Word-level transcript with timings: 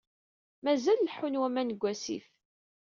Mazal 0.63 0.99
leḥḥun 1.01 1.39
waman 1.41 1.69
deg 1.71 1.83
asif. 1.91 2.25